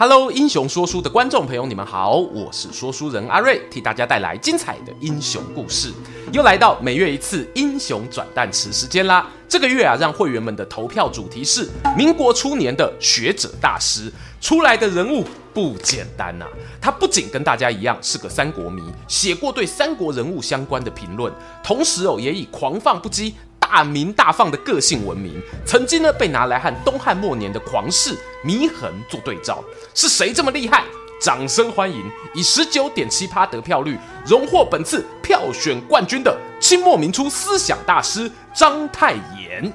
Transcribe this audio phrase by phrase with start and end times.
[0.00, 5.92] Hello，英雄说书的观众朋友，你们好，我是说书人阿瑞，替大家带来精彩的英雄故事。
[6.32, 9.28] 又来到每月一次英雄转蛋池时间啦。
[9.48, 14.08] 这个月啊，让会员们的投票主题是民国初年的学者大师，
[14.40, 16.50] 出来的人物不简单呐、啊。
[16.80, 23.32] 他不仅跟大家一样是个三国迷，写过对三国人物相关的评论，同时哦，也以狂放不羁。
[23.68, 29.62] 大鸣大放的个性文明，曾经呢被拿来和东汉末年的狂士祢衡做对照。
[29.94, 30.84] 是谁这么厉害？
[31.20, 32.02] 掌声欢迎！
[32.34, 39.70] 以十九点七趴得票率，荣获本次票选冠军的清末民初思想大师章太炎。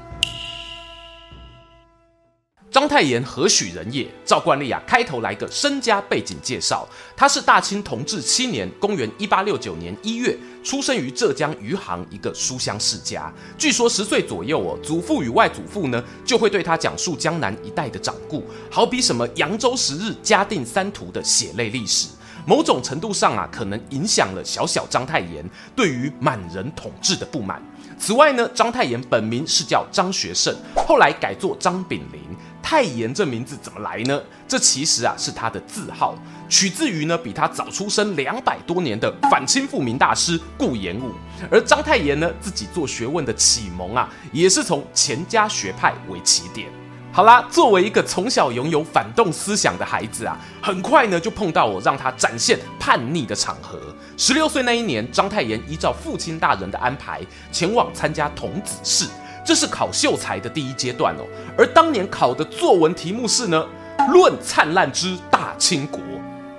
[2.71, 4.07] 章太炎何许人也？
[4.25, 6.87] 照惯例啊，开头来个身家背景介绍。
[7.15, 13.31] 他是大清同治七年（公元一八六九年一月）出生于浙江余杭一个书香世家。
[13.57, 22.07] 据说十岁左右哦，祖父与外祖父呢就会对他讲述江南一带的掌故，好比什么扬州十日、嘉定三屠的血泪历史。
[22.45, 27.61] 某种程度上啊，可能影响了小小章太炎对于满人统治的不满。
[27.97, 32.21] 此外呢，章太炎本名是叫张学圣，后来改作张炳麟。
[32.61, 34.21] 太炎这名字怎么来呢？
[34.47, 36.17] 这其实啊是他的字号，
[36.53, 41.11] 取自于呢比他早出生两百多年的反清复明大师顾炎武。
[41.49, 46.69] 而章太炎呢自己做学问的启蒙啊，也是从钱家学派为起点。
[47.11, 53.79] 好啦，作为一个从小拥有反动思想的孩子啊，很快呢就碰到我让他展现叛逆的场合。
[54.15, 57.19] 十六岁那一年，章太炎依照父亲大人的安排，
[57.51, 59.07] 前往参加童子试。
[59.43, 61.25] 这是考秀才的第一阶段哦，
[61.57, 63.65] 而当年考的作文题目是呢，
[64.11, 65.99] 论灿烂之大清国。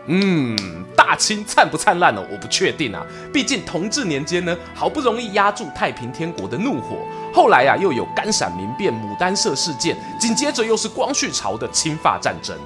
[0.07, 0.57] 嗯，
[0.95, 2.23] 大清灿不灿烂呢？
[2.31, 6.99] 我不确定啊，毕竟同治年间呢，好不容易压住太平天国的怒火，
[7.33, 12.57] 后来啊又有甘陕民变、牡丹社事件，紧接着又是光绪朝的侵华战争。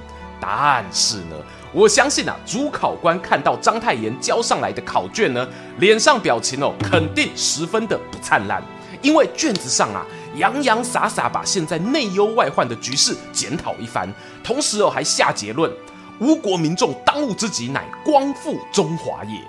[0.41, 1.35] 但是呢，
[1.73, 5.47] 我相信啊，主考官看到章太炎交上来的考卷呢，
[5.79, 8.61] 脸上表情哦，肯定十分的不灿烂。
[9.01, 10.05] 因为卷子上啊，
[10.35, 14.09] 洋洋洒洒把现在内忧外患的局势检讨一番，
[14.43, 15.71] 同时哦还下结论：
[16.19, 19.39] 吾国民众当务之急乃光复中华也。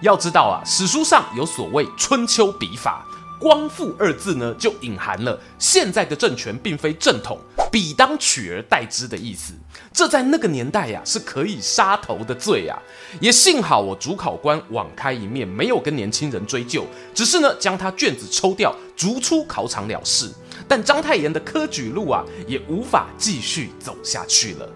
[0.00, 3.04] 要知道啊，史书上有所谓春秋笔法。
[3.40, 7.38] 光复二字呢，就隐含了现在的政权并非正统，
[7.70, 9.52] 彼当取而代之的意思。
[9.92, 12.78] 这在那个年代呀，是可以杀头的罪啊。
[13.20, 20.32] 也幸好我主考官网开一面，没有跟年轻人追究，只是呢将他卷子抽掉，逐出考场了事。
[20.66, 24.66] 但章太炎的科举路啊，也无法继续走下去了。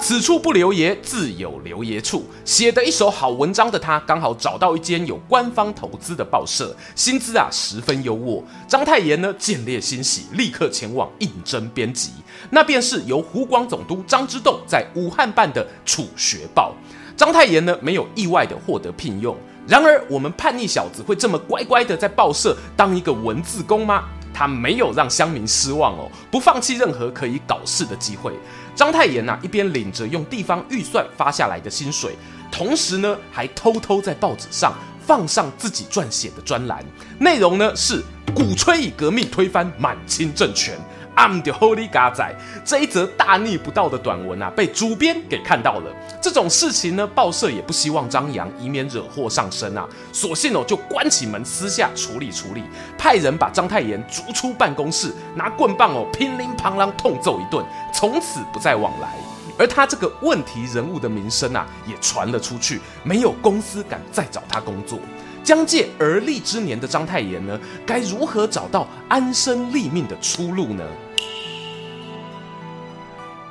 [0.00, 2.24] 此处不留爷，自有留爷处。
[2.44, 8.42] 写得一手好文章的他，刚好找到一间有官方投资的报社，薪资啊十分优渥。
[8.66, 12.10] 章太炎呢见猎心喜，立刻前往应征编辑。
[12.50, 16.74] 那便是由湖广总督张之洞在武汉办的《楚学报》。
[17.16, 19.36] 章太炎呢没有意外的获得聘用。
[19.68, 24.08] 然而，我们叛逆小子会这么乖乖的在报社当一个文字工吗？
[24.32, 28.32] 他没有让乡民失望哦，不放弃任何可以搞事的机会。
[28.74, 32.16] 章太炎呐、啊，一边领着用地方预算发下来的薪水，
[32.50, 34.72] 同时呢，还偷偷在报纸上
[35.06, 36.84] 放上自己撰写的专栏，
[37.18, 38.02] 内容呢是
[38.34, 40.78] 鼓吹以革命推翻满清政权。
[41.14, 42.34] I'm the holy god 仔，
[42.64, 45.94] 这一则大逆不道的短文啊，被主编给看到了。
[46.20, 49.86] 这种事情呢，报社也不希望张扬，以免惹祸上身啊。
[50.12, 52.62] 索性哦，就关起门，私下处理处理，
[52.96, 59.14] 派人把章太炎逐出办公室，拿棍棒哦，乒铃乓啷痛揍一顿，从此不再往来。
[59.58, 64.98] 而他这个问题人物的名声啊，也传了出去，没有公司敢再找他工作。
[65.44, 70.84] 将届而立之年的章太炎呢，该如何找到安身立命的出路呢？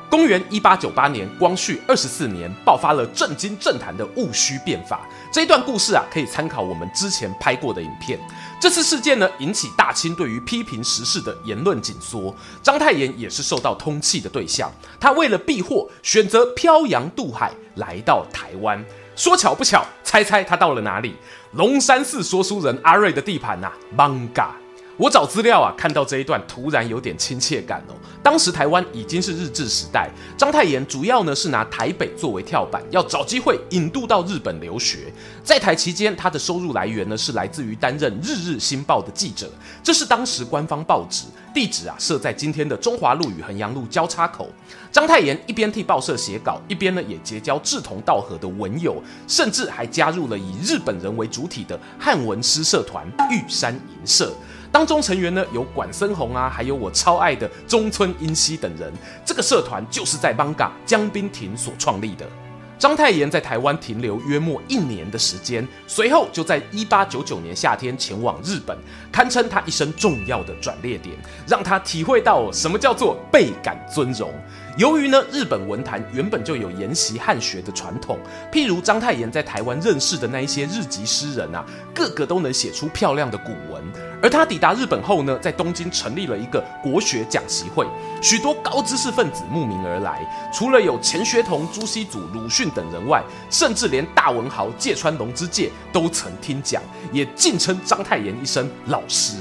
[0.10, 5.08] 公元一八九八年，光绪二十四年，爆发了震惊政坛的戊戌变法。
[5.32, 8.20] 这一段故事啊，可以参考我们之前拍过的影片。
[8.60, 14.70] 这次事件呢，引起大清对于批评时事的言论紧缩，章太炎也是受到通缉的对象。
[15.00, 18.84] 他为了避祸，选择漂洋渡海来到台湾。
[19.16, 21.16] 说巧不巧，猜猜他到了哪里？
[21.54, 24.48] 龙山寺说书人阿瑞的地盘呐、啊，艋舺。
[25.02, 27.96] 我找资料啊，看到这一段突然有点亲切感哦。
[28.22, 30.08] 当时台湾已经是日治时代，
[30.38, 35.12] 章太炎主要呢是拿台北作为跳板，要找机会引渡到日本留学。
[35.44, 39.50] 在台期间，他的收入来源呢是来自于担任《日日新报》的记者，
[39.82, 44.48] 这是当时官方报纸，地址啊设在今天的中华路与衡阳路交叉口。
[44.92, 54.32] 章太炎一边替报社写稿，一边呢也结交志同道合的文友，甚至还加入了以日本人为主体的汉文诗社团玉山银社。
[54.72, 58.92] 当中成员呢有管森弘啊，还有我超爱的中村英熙等人。
[59.26, 62.26] 这个社团就是在 Manga 江滨亭所创立的。
[62.80, 68.76] 章太炎在台湾停留约莫一年的时间，随后就在一八九九年夏天前往日本，
[69.12, 71.16] 堪称他一生重要的转捩点，
[71.46, 74.34] 让他体会到什么叫做倍感尊荣。
[74.78, 78.18] 由于呢，日本文坛原本就有研习汉学的传统，
[78.52, 81.64] 譬如章太炎在台湾认识的那一些日籍诗人啊，
[81.94, 83.84] 个个都能写出漂亮的古文。
[84.22, 87.88] 而他抵达日本后呢，在东京成立了一个国学讲习会，
[88.22, 90.22] 许多高知识分子慕名而来。
[90.54, 96.82] 除了有钱学同、朱熹祖、鲁迅等人外，甚至连大文豪芥川龙之介都曾听讲，
[97.12, 99.38] 也敬称章太炎一声老师。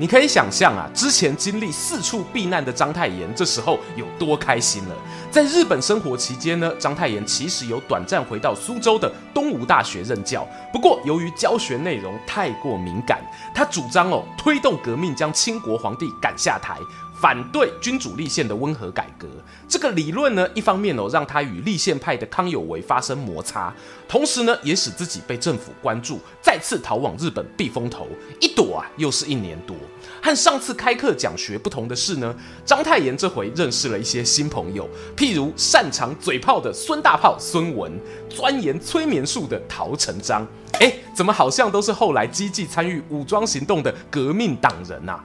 [0.00, 4.94] 你可以想象啊，之前经历四处避难的章太炎，这时候有多开心了。
[5.28, 13.20] 在日本生活期间呢，章太炎其实有短暂回到苏州的东吴大学任教，不过由于教学内容太过敏感，
[13.52, 16.78] 他主张哦推动革命，将清国皇帝赶下台。
[17.20, 19.26] 反对君主立宪的温和改革，
[19.68, 23.74] 这个理论呢，一方面哦让他与立宪派的康有为发生摩擦，
[24.06, 28.06] 同时呢也使自己被政府关注，再次逃往日本避风头，
[28.40, 29.76] 一躲啊又是一年多。
[30.22, 32.34] 和上次开课讲学不同的是呢，
[32.64, 37.92] 章太炎这回认识了一些新朋友，譬如擅长嘴炮的孙大炮孙文，
[38.28, 40.46] 钻研催眠术的陶成章，
[40.80, 45.24] 哎，怎么好像都是后来积极参与武装行动的革命党人啊？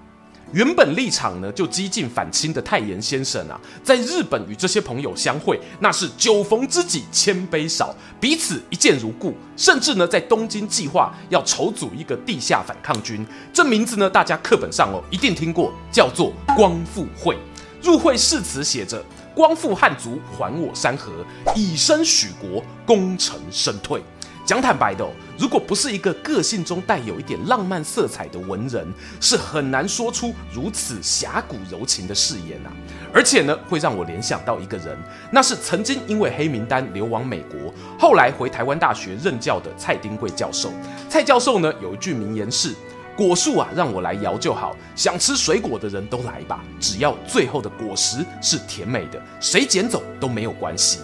[0.53, 9.35] 原本立场呢就激进反清的太炎先生啊，在日本与这些朋友相会，那是酒逢知己千杯少，彼此一见如故。
[9.57, 17.35] 甚至呢，在东京计划要筹组一个地下反抗军，这名字呢，大家课本上哦一定听过，叫做光复会。
[17.81, 19.03] 入会誓词写着
[19.35, 21.11] ：“光复汉族，还我山河，
[21.53, 24.01] 以身许国，功成身退。”
[24.45, 25.07] 讲坦白的，
[25.37, 28.85] 如果不是一个个性中带有一点浪漫色彩的文人，
[29.21, 32.69] 是很难说出如此侠骨柔情的誓言啊。
[33.13, 34.97] 而且呢，会让我联想到一个人，
[35.31, 40.73] 那是曾经因为黑名单流亡美国，后来回台湾大学任教的蔡丁贵教授。
[41.07, 42.75] 蔡教授呢，有一句名言是
[43.15, 50.99] ：“果树啊，让我来摇就好，想吃水果的人都来吧，只要最后的果实是甜美的，谁捡走都没有关系。”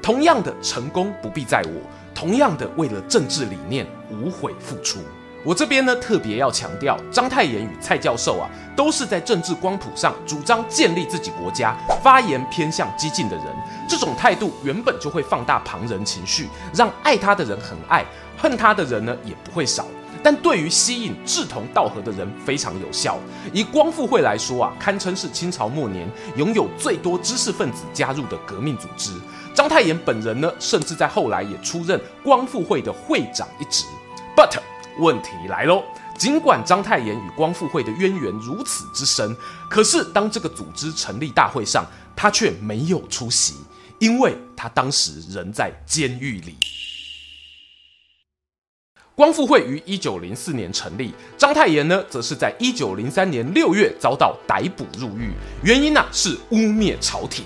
[0.00, 1.82] 同样的成功不必在我。
[2.18, 4.98] 同样的，为了政治理念无悔付出。
[5.44, 13.46] 我这边呢，特别要强调，章太炎与蔡教授啊，都是在政治光谱上主张建立自己国家、发言偏向激进的人。
[13.88, 18.04] 这种态度原本就会放大旁人情绪，让爱他的人很爱，
[18.36, 19.86] 恨他的人呢也不会少。
[20.24, 23.16] 但对于吸引志同道合的人非常有效。
[23.52, 29.12] 以光复会来说啊，堪称是清朝末年拥有最多知识分子加入的革命组织。
[29.54, 33.84] 章太炎本人呢，甚至在后来也出任光复会的会长一职。
[34.36, 34.58] But
[34.98, 35.84] 问题来喽，
[36.16, 39.36] 尽管章太炎与光复会的渊源如此之深，
[39.70, 41.86] 可是当这个组织成立大会上，
[42.16, 43.54] 他却没有出席，
[44.00, 46.56] 因为他当时人在监狱里。
[49.14, 55.32] 光复会于一九零四年成立，章太炎呢，则是在一九零三年六月遭到逮捕入狱，
[55.64, 57.44] 原因呢、啊、是污蔑朝廷。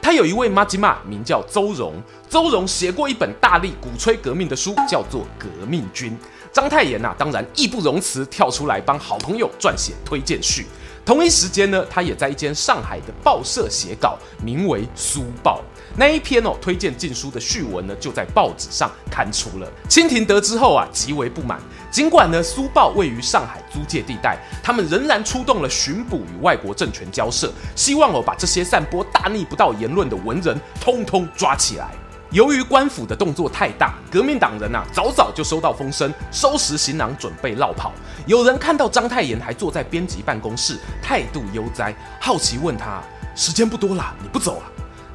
[0.00, 1.94] 他有一位麻吉嘛，名叫邹容。
[2.28, 6.10] 邹容写过一本大力鼓吹革命的书，叫做《革命军》。
[6.52, 10.66] 章太炎呐、啊，当然义不容辞，跳出来帮好朋友撰写推荐序。
[11.04, 15.60] 同一时间呢，他也在一间上海的报社写稿，名为《苏报》。
[15.96, 19.68] 那一篇哦推荐禁书的序文呢，就在报纸上刊出了。
[19.88, 21.58] 清廷得知后啊，极为不满。
[21.90, 31.90] 尽管呢，《苏报》位于上海租界地带，他们仍然出动了巡捕与外国政权交涉，希望哦把这些散播大逆不道言论的文人通通抓起来。
[32.32, 37.92] 由于官府的动作太大，革命党人啊早早就收到风声，收拾行囊准备落跑。
[38.26, 43.02] 有人看到章太炎还坐在编辑办公室，态度悠哉，好奇问他
[43.36, 44.64] ：“时间不多了，你不走啊？”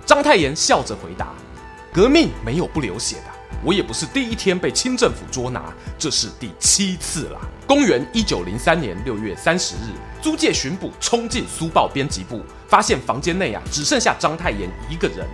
[0.06, 1.30] 章太炎笑着回答
[1.92, 9.90] ：“革命没有不流血的，我也不是第一天被清政府捉拿，这是第七次了。”公元一九零三年六月三十日，
[10.22, 15.28] 租界巡捕冲进苏报编辑部，发现房间内啊只剩下章太炎一个人。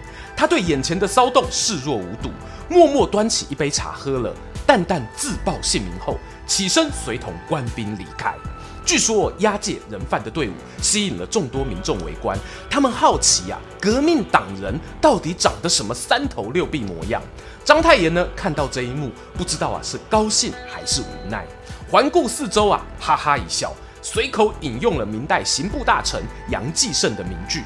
[0.44, 2.30] 他对眼前的骚动视若无睹，
[2.68, 4.30] 默默端起一杯茶喝了，
[4.68, 8.36] 淡淡自报姓名后，起身随同官兵离开。
[8.84, 12.38] 据说押解人犯的队伍吸引了众多民众围观，
[12.70, 17.22] 他们好奇啊，革命党人到底长得什么三头六臂模样？
[17.64, 21.48] 章太炎呢，看到这一幕，不知道啊是高兴还是无奈，
[21.90, 27.64] 环顾四周啊，哈哈一笑，随口引用了明代刑部大臣杨继盛的名句：“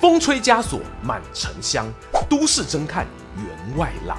[0.00, 1.86] 风吹枷锁满城香，
[2.28, 4.18] 都市侦探员外郎。”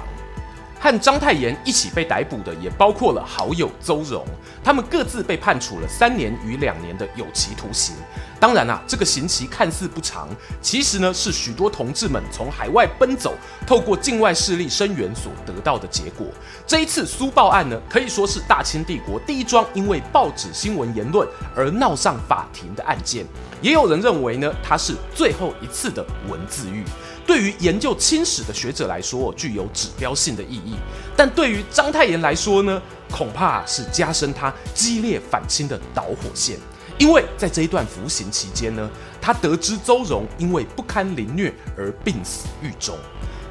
[0.80, 4.24] 和章太炎一起被逮捕的也包括了好友邹容，
[4.62, 7.96] 他们各自被判处了三年与两年的有期徒刑。
[8.40, 10.28] 当然啊，这个刑期看似不长，
[10.62, 13.34] 其实呢是许多同志们从海外奔走，
[13.66, 16.24] 透过境外势力声援所得到的结果。
[16.64, 23.26] 这一次苏报案呢，可以说是大清帝国第一桩因为报纸新闻言论而闹上法庭的案件。
[23.60, 26.84] 也有人认为呢，它是最后一次的文字狱。
[27.28, 30.76] 对于研究清史的学者来说，具有指标性的意义；
[31.14, 32.80] 但对于章太炎来说呢，
[33.10, 36.56] 恐怕是加深他激烈反清的导火线。
[36.96, 42.96] 因为在这一段服刑期间呢，他得知邹容因为不堪凌虐而病死狱中。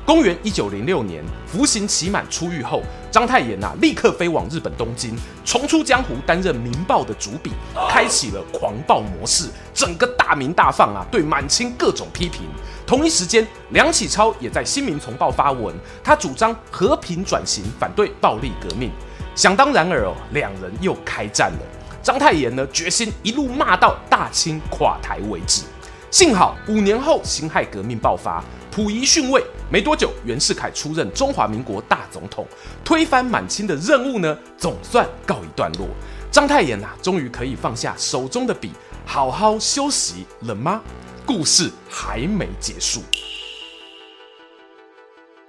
[0.07, 7.51] 公元一九零六年，服刑期满出狱后，章太炎呐、立刻飞往日本东京，重出江湖，担任《民报》的主笔，
[7.89, 12.43] 开启了狂暴模式，整个大鸣大放啊，对满清各种批评。
[12.85, 18.89] 同一时间，梁启超也在《新民丛报》发文，他主张和平转型，反对暴力革命。
[19.35, 21.59] 想当然尔哦，两人又开战了。
[22.01, 25.63] 章太炎呢，决心一路骂到大清垮台为止。
[26.09, 28.41] 幸好五年后，辛亥革命爆发。
[28.77, 32.45] 溥仪逊位没多久，袁世凯出任中华民国大总统，
[32.85, 35.87] 推翻满清的任务呢，总算告一段落。
[36.29, 38.69] 章太炎呐、啊，终于可以放下手中的笔，
[39.03, 40.79] 好好休息了吗？
[41.25, 43.01] 故事还没结束。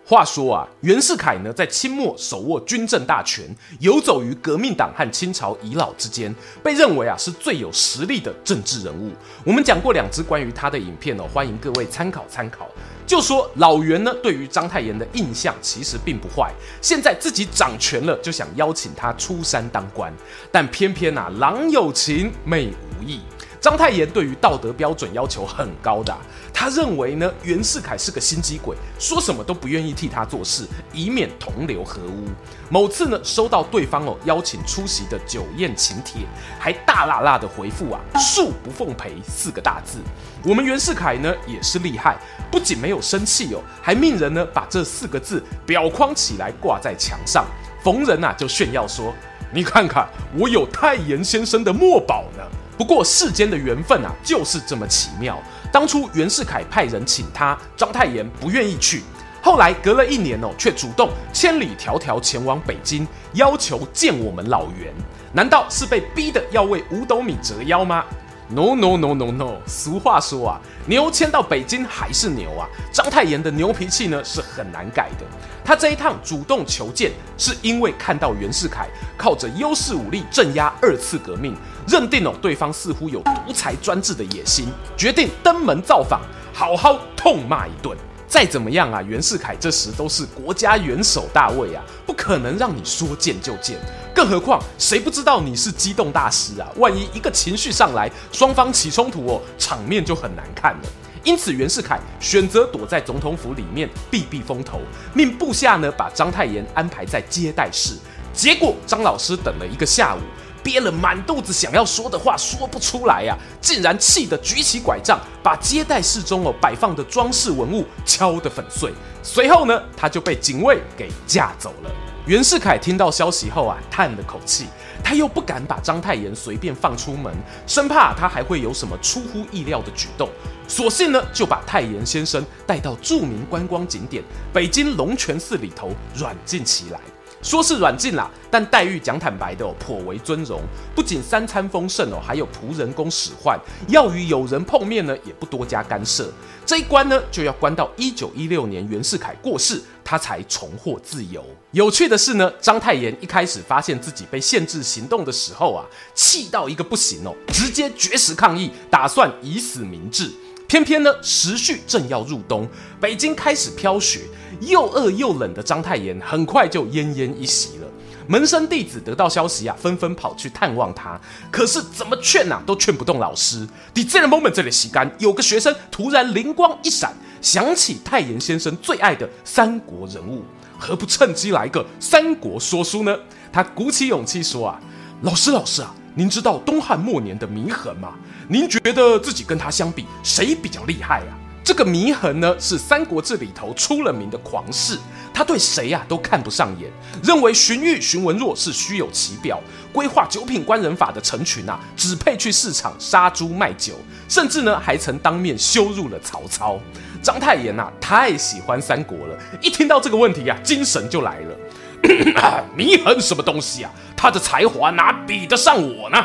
[0.06, 3.44] 话说啊，袁世凯呢，在清末手握军政大权，
[3.78, 9.12] 游走于革命党和清朝遗老之间，被认为啊是最有实力的政治人物。
[9.44, 12.66] 我们讲过两支关于他的影片哦，欢迎各位参考参考。
[13.09, 20.12] 就说老袁呢，对于章太炎的印象其实并不坏，现在自己掌权了，就想邀请他出山当官，
[20.53, 23.21] 但偏偏啊，郎有情，妹无意。
[23.61, 26.17] 章太炎对于道德标准要求很高的，
[26.55, 32.29] 他认为呢，袁世凯是个心机鬼，说什么都不愿意替他做事，以免同流合污。
[32.71, 36.23] 某次呢，收到对方哦邀请出席的酒宴请帖，
[36.57, 39.99] 还大剌剌的回复啊“恕不奉陪”四个大字。
[40.45, 42.17] 我们袁世凯呢也是厉害，
[42.53, 47.45] 不仅没有生气哦，还命人呢把这四个字裱框起来挂在墙上，
[47.83, 49.12] 逢人呐就炫耀说
[49.53, 52.45] ：“你看看，我有太炎先生的墨宝呢。”
[52.78, 55.37] 不过世间的缘分啊，就是这么奇妙。
[55.73, 59.02] 当初袁世凯派人请他，章太炎不愿意去。
[59.42, 64.94] 后来隔了一年哦，却主动千里迢迢前往北京，要求见我们老袁。
[65.32, 68.04] 难道是被逼的要为五斗米折腰吗
[68.49, 69.57] ？No no no no no！
[69.67, 72.67] 俗话说啊，牛牵到北京还是牛啊。
[72.93, 75.25] 章太炎的牛脾气呢是很难改的。
[75.64, 78.88] 他这一趟主动求见，是因为看到袁世凯
[79.19, 81.55] 靠着优势武力镇压二次革命，
[81.87, 86.23] 认定哦对方似乎有独裁专制的野心，决定登门造访，
[86.55, 87.95] 好好痛骂一顿。
[88.26, 93.78] 再怎么样啊，袁世凯这时都是国家元首大位啊，不可能让你说见就见。
[94.19, 96.69] 更何况，谁不知道你是机动大师啊？
[96.75, 100.89] 万一一个情绪上来，双方起冲突哦，场面就很难看了。
[101.23, 104.81] 因此，袁世凯选择躲在总统府里面避避风头，
[105.15, 107.95] 命部下呢把章太炎安排在接待室。
[108.35, 110.19] 结果，张老师等了一个下午。
[110.65, 118.93] 憋了满肚子想要说的话说不出来呀、啊，竟然气得举起拐杖，把接待室中哦摆放的装饰文物敲得粉碎。
[119.23, 121.91] 随后呢，他就被警卫给架走了。
[122.28, 124.66] 袁世凯听到消息后啊，叹了口气，
[125.02, 127.35] 他又不敢把章太炎随便放出门，
[127.66, 130.28] 生怕他还会有什么出乎意料的举动，
[130.68, 137.00] 索性呢就把太炎先生带到著名观光景点北京龙泉寺里头软禁起来。
[137.42, 140.61] 说是软禁啦，但待遇讲坦白的哦，颇为尊荣。
[140.95, 146.30] 不仅三餐丰盛哦，还有仆人供使唤，要与友人碰面呢，也不多加干涉。
[146.66, 151.45] 这一关呢，就要关到一九一六年袁世凯过世，他才重获自由。
[151.71, 160.30] 有趣的是呢，章太炎一开始发现自己被限制行动的时候啊，气到一个不行哦，直接绝食抗议，打算以死明志。
[160.69, 162.69] 偏偏呢，时序正要入冬，
[163.01, 164.21] 北京开始飘雪，
[164.61, 167.89] 又饿又冷的章太炎很快就奄奄一息了。
[168.27, 171.19] 门生弟子得到消息啊，纷纷跑去探望他，
[171.51, 173.67] 可是怎么劝呐、啊，都劝不动老师。
[173.95, 180.45] 在这个 moment 这里洗干，有个学生突然灵光一闪，想起太炎先生最爱的三国人物，
[180.79, 183.19] 何不趁机来个三国说书呢？
[183.51, 184.79] 他鼓起勇气说啊，
[185.23, 185.95] 老师老师啊。
[186.15, 188.15] 您知道东汉末年的祢衡吗？
[188.50, 191.37] 您觉得自己跟他相比，谁比较厉害啊？
[191.62, 194.99] 这个祢衡呢，是《三国志》里头出了名的狂士，
[195.35, 196.90] 他对谁呀、啊、都看不上眼，
[197.23, 199.61] 认为荀彧、荀文若是虚有其表，
[199.93, 203.93] 规划九品官人法的陈群啊，只配去市场杀猪卖酒，
[204.31, 206.81] 甚至呢还曾当面羞辱了曹操。
[207.21, 211.55] 章太炎呐、啊，太喜欢三国了，一听到这个问题啊，精神就来了。
[212.78, 213.90] 祢衡什么东西啊？
[214.17, 216.25] 他的才华哪比得上我呢？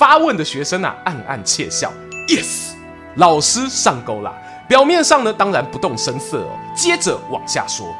[0.00, 1.92] 发问的学生啊，暗暗窃笑。
[2.26, 2.70] Yes，
[3.16, 4.34] 老师上钩了。
[4.66, 6.48] 表面上呢，当然不动声色。
[6.74, 7.94] 接着往下说，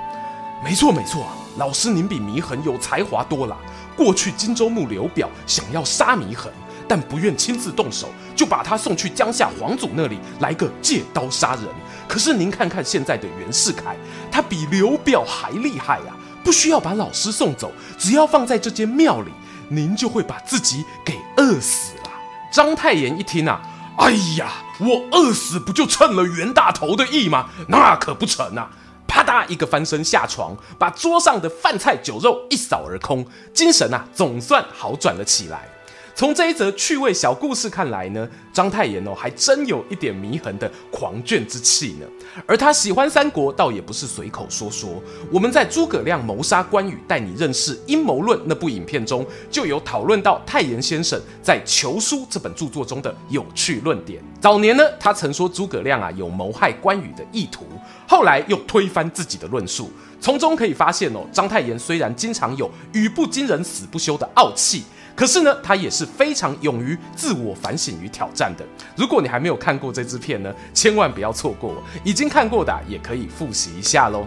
[0.64, 3.54] 没错没错啊，老师您比祢衡有才华多了。
[3.95, 6.50] 过去荆州牧刘表想要杀祢衡，
[6.88, 11.64] 但不愿亲自动手，就把他送去江夏皇祖那里来个借刀杀人。
[12.09, 13.95] 可是您看看现在的袁世凯，
[14.33, 19.30] 他比刘表还厉害呀、啊，不需要把老师送走，只要放在这间庙里，
[19.71, 22.11] 您就会把自己给饿死了。
[22.53, 23.62] 章太炎一听啊。
[23.99, 27.50] 哎呀，我饿死不就趁了袁大头的意吗？
[27.69, 28.71] 那可不成啊！
[29.07, 35.69] 啪嗒一个翻身下床，把桌上的饭菜酒肉一扫而空，精神啊总算好转了起来。
[36.14, 42.07] 从这一则趣味小故事看来呢，章太炎哦还真有一点祢衡的狂狷之气呢。
[42.47, 45.02] 而他喜欢三国，倒也不是随口说说。
[45.33, 54.23] 我们在诸葛亮谋杀关羽，带你认识阴谋论那部影片中，就有讨论到太炎先生在《求书》这本著作中的有趣论点。
[54.40, 57.64] 早年呢，他曾说诸葛亮啊有谋害关羽的意图，
[58.07, 59.90] 后来又推翻自己的论述。
[60.21, 64.85] 从中可以发现哦，章太炎虽然经常有语不惊人死不休的傲气。
[65.21, 68.65] 可是呢，他也是非常勇于自我反省与挑战的。
[68.97, 71.75] 如果你还没有看过这支片呢，千万不要错过。
[72.03, 74.27] 已经看过的也可以复习一下喽。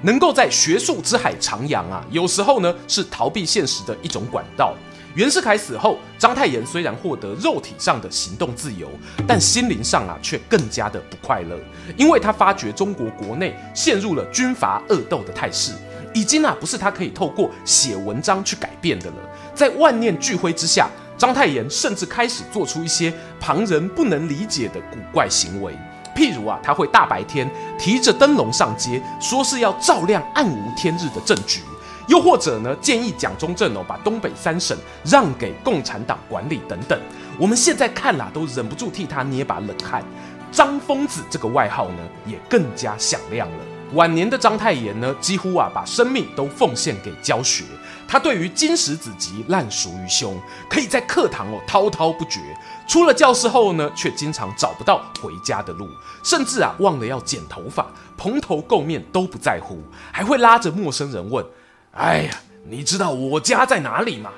[0.00, 4.74] 能够在学术之海徜徉啊，有时候呢是逃避现实的一种管道。
[5.14, 8.88] 袁世凯死后，章太炎虽然获得肉体上的行动自由，
[9.26, 11.58] 但心灵上啊却更加的不快乐，
[11.98, 15.74] 因为他发觉中国国内陷入了军阀恶斗的态势。
[16.14, 19.16] 已经啊，不是他可以透过写文章去改变的了。
[19.54, 25.72] 在万念俱灰之下，章太炎甚至开始做出一些旁人不能理解的古怪行为。
[26.14, 27.48] 譬如啊，他会大白天
[27.78, 31.60] 提着灯笼上街，说是要照亮暗无天日的政局；
[32.08, 36.98] 又或者呢，建议蒋中正哦，把东北三省让给共产党管理等等。
[37.38, 40.02] 我们现在看啦，都忍不住替他捏把冷汗。
[40.50, 43.77] 张疯子这个外号呢，也更加响亮了。
[43.94, 47.64] 晚年的章太炎呢，几乎啊把生命都奉献给教学。
[48.06, 52.40] 他对于经史子集烂熟于胸，可以在课堂哦滔滔不绝。
[52.86, 55.88] 出了教室后呢，却经常找不到回家的路，
[56.22, 61.44] 甚至啊忘了要剪头发，蓬头垢面都不在乎，还会拉着陌生人问
[61.92, 64.30] ：“哎呀，你知道我家在哪里吗？”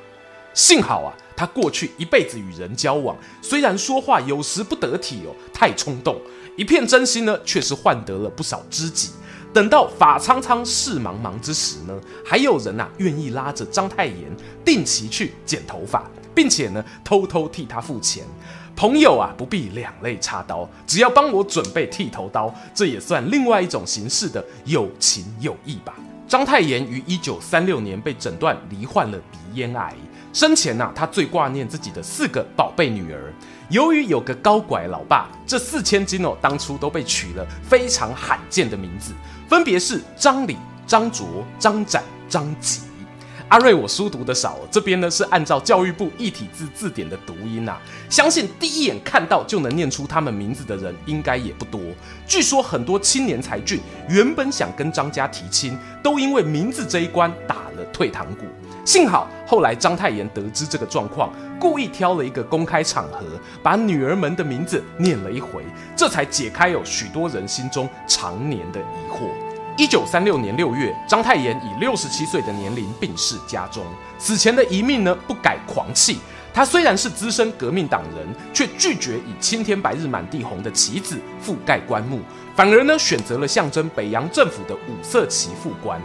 [0.55, 6.21] 幸好啊，他过去一辈子与人交往，虽然说话有时不得体哦，太冲动，
[6.57, 9.11] 一片真心呢，却是换得了不少知己。
[9.53, 11.93] 等到发苍苍、事茫茫之时呢，
[12.25, 14.17] 还有人呐、啊、愿意拉着章太炎
[14.65, 18.25] 定期去剪头发，并且呢偷偷替他付钱。
[18.77, 25.95] 朋友啊，不必两肋插刀，只要帮我准备剃头刀，这也算另外一种形式的有情有义吧。
[26.29, 29.93] 章太炎于一九三六年被诊断罹患了鼻咽癌。
[30.33, 33.33] 生前呐、啊，他最挂念自己的四个宝贝女儿。
[33.69, 39.13] 由于有个高拐老爸，这四千金哦，当初都被取了非常罕见的名字，
[39.51, 42.83] 分别是张李、张卓、张展、张吉。
[43.49, 51.81] 阿瑞，我书读的少，这边呢是按照教育部一体字字典的读音呐、啊，相信第一眼看到就能念出他们名字的人应该也不多。
[52.29, 58.45] 据说很多青年才俊原本想跟张家提亲，都因为名字这一关打了退堂鼓。
[58.85, 63.25] 幸好后来章太炎得知这个状况，故意挑了一个公开场合，
[63.63, 65.63] 把女儿们的名字念了一回，
[65.95, 69.29] 这才解开有许多人心中常年的疑惑。
[69.77, 73.85] 一九三六年六月，章太炎以六十七岁的年龄病逝家中。
[74.19, 76.19] 死前的遗命呢，不改狂气。
[76.53, 82.19] 他虽然是资深革命党人，却拒绝以青天白日满地红的旗子覆盖棺木，
[82.57, 86.01] 反而呢，选择了象征北洋政府的五色旗副棺。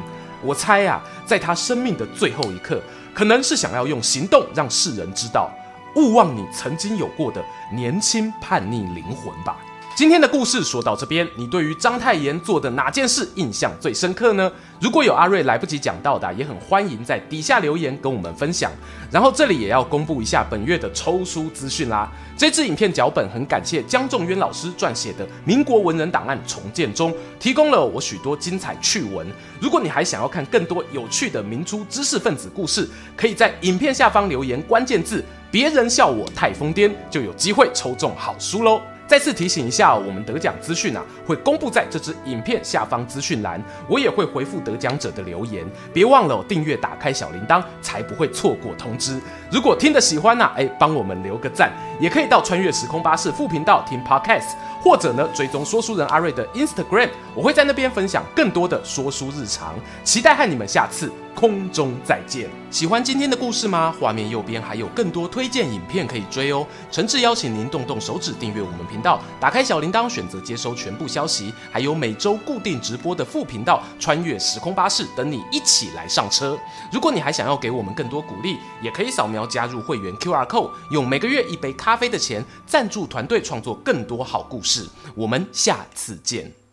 [0.45, 2.79] 我猜啊，在他生命的最后一刻，
[3.13, 5.49] 可能是想要用行动让世人知道，
[5.95, 9.58] 勿忘你曾经有过的年轻叛逆灵魂吧。
[9.95, 14.51] 今天的故事说到这边，你对于章太炎做的哪件事印象最深刻呢？
[14.81, 18.69] 如果有阿瑞来不及讲到的，也很欢迎在底下留言跟我们分享。
[19.10, 22.12] 然后这里也要公布一下本月的抽书资讯啦。
[22.36, 29.25] 这支影片脚本很感谢江仲渊老师撰写的《民国文人档案重建中》，提供了我许多精彩趣闻。
[29.62, 38.81] 如果你还想要看更多有趣的民初知识分子故事，可以在影片下方留言关键字“别人笑我太疯癫”，就有机会抽中好书喽。
[39.07, 45.63] 再次提醒一下，我们得奖资讯啊，会公布在这支影片下方资讯栏，我也会回复得奖者的留言。
[45.93, 49.21] 别忘了订阅，打开小铃铛，才不会错过通知。
[49.51, 59.75] 如果听得喜欢呢、啊，哎，帮我们留个赞，也可以到穿越时空巴士副频道听 Podcast，或者呢，追踪说书人阿瑞的 Instagram，我会在那边分享更多的说书日常。
[60.03, 62.50] 期待和你们下次空中再见！
[62.71, 63.93] 喜欢今天的故事吗？
[64.00, 66.65] 画面右边还有更多推荐影片可以追哦。
[66.89, 76.58] 诚挚邀请您动动手指订阅我们频道，打开小铃铛，选择接收全部消息，还有每周固定直播的副频道《穿越时空巴士》等你一起来上车。
[76.91, 84.88] 如果你还想要给我们更多鼓励，也可以扫描加入会员 QR Code，用每个月一杯咖啡的钱赞助团队创作更多好故事。
[85.13, 86.64] 我们下次见。